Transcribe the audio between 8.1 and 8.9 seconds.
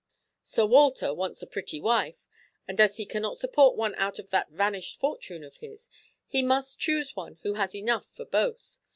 for both.